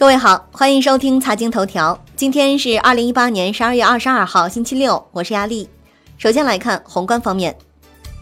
[0.00, 2.02] 各位好，欢迎收听财经头条。
[2.16, 5.68] 今天是二零一八年十二月二十二号，星期六，我是亚丽。
[6.16, 7.54] 首先来看宏观方面，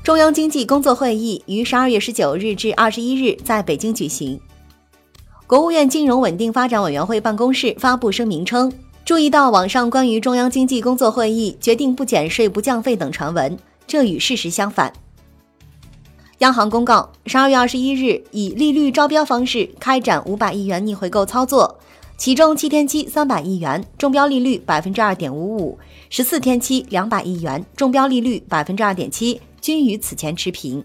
[0.03, 4.41] 中央经济工作会议于十二月十九日至二十一日在北京举行。
[5.47, 8.73] 国务院金融稳定发展委员会办公室发布声明称，
[9.05, 13.57] 注意到网上关于中央经济工作会议决定不减税、不降费等传闻，
[13.87, 14.93] 这与事实相反。
[16.39, 21.81] 央行公告，十二月二十一日以利率招标方式开展五百亿元逆回购操作，
[22.17, 25.77] 其中七天期三百亿元，中标利率百分之二点五五；
[26.09, 30.85] 十四天期两百亿元，中标利率百分之二点七，均与此前持平。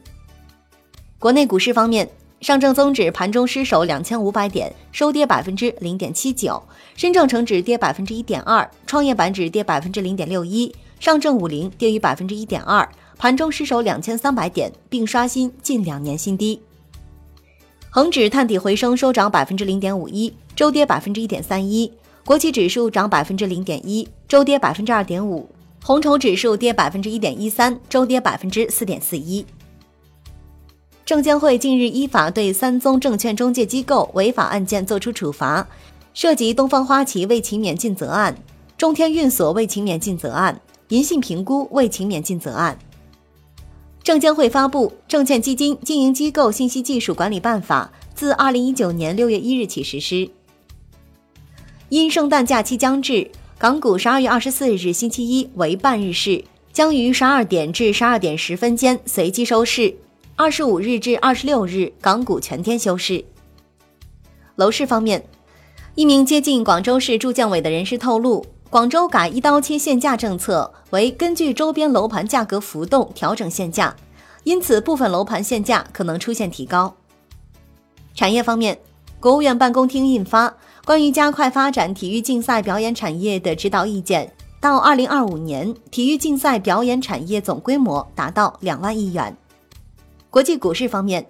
[1.19, 2.09] 国内股市方面，
[2.41, 6.59] 上证综指盘中失守两千五百点，收跌百分之零点七九；
[6.95, 12.89] 深证成指跌百分之一点二，创业板指跌百分之零点六一，上证五零跌逾百分之一点二。
[13.17, 16.61] 盘中失守两千三百点，并刷新近两年新低。
[17.89, 21.91] 恒指探底回升，收涨百分之零点五一，周跌百分之一点三一。
[22.25, 25.47] 国企指数涨百分之零点一，周跌百分之二点五。
[25.83, 29.45] 红筹指数跌百分之一点一三，周跌百分之四点四一。
[31.05, 35.67] 证监会近日依法对三宗证券中介机构违法案件作出处罚，
[36.13, 38.33] 涉及东方花旗未勤勉尽责案、
[38.77, 42.79] 中天运所未勤勉尽责案、银信评估未勤勉尽责案。
[44.03, 50.29] 证监会发布《证券基金经营机构信息技术管理办法》，自二零一九年六月一日起实施。
[51.87, 56.43] 因圣诞假期将至，港股十二月二十四日星期一为半日市，
[56.73, 59.95] 将于十二点至十二点十分间随机收市。
[60.35, 63.23] 二十五日至二十六日，港股全天休市。
[64.57, 65.23] 楼市方面，
[65.95, 68.45] 一名接近广州市住建委的人士透露。
[68.73, 73.95] 广州改一刀切限价政策为根据周边楼盘价格浮动调整限价，
[74.45, 76.95] 因此部分楼盘限价可能出现提高。
[78.15, 78.79] 产业方面，
[79.19, 80.49] 国务院办公厅印发
[80.85, 84.25] 《关于加快发展体育竞赛表演产业的指导意见》，
[84.59, 89.37] 到二零二五年，体育竞赛表演产业总规模达到两万亿元。
[90.31, 91.23] 国际股市方面，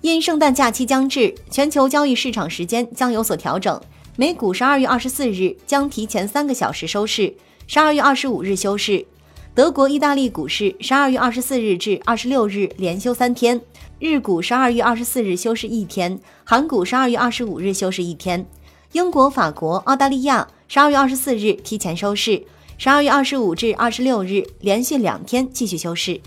[0.00, 3.80] 因圣诞假期将至，全球交易市场时间将有所调整。
[4.16, 7.34] 美股十二月二十四日将提前三个小时收市，
[7.66, 9.06] 十二月二十五日休市。
[9.54, 13.58] 德国、意大利股市十二月二十四日至二十六日连休三天，
[13.98, 18.46] 日股十二月二十四日休市一天，韩股十二月二十五日休市一天。
[18.92, 22.42] 英国、法国、澳大利亚十二月二十四日提前收市，
[22.76, 26.20] 十二月二十五至二十六日连续两天继续休市。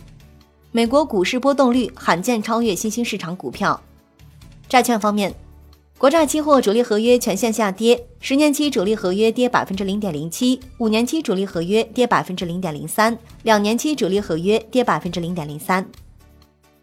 [0.71, 3.79] 美国股市波动率罕见超越新兴市场股票。
[4.67, 5.31] 债券方面。
[5.97, 15.87] 国债期货主力合约全线下跌，十年期主力合约跌百分之零点零七，五年期主力合约跌百分之零点零三，两年期主力合约跌百分之零点零三。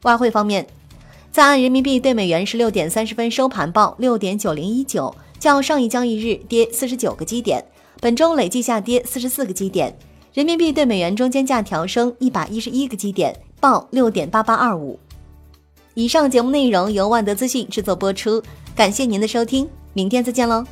[0.05, 0.67] 外汇方面，
[1.31, 7.63] 在岸人民币对美元十六点三十分收盘报六点九零一九，较上一交易日跌四十九个基点，
[8.01, 9.95] 本周累计下跌四十四个基点。
[10.33, 14.99] 人民币对美元中间价调升一百一十一个基点，报六点八八二五。
[15.95, 18.43] 以上节目内容由万德资讯制作播出。
[18.75, 20.65] 感谢您的收听，明天再见喽。